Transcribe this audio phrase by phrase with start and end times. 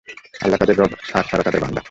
[0.41, 1.79] আল্লাহ তাদের রব আর তারা তাদের বান্দা।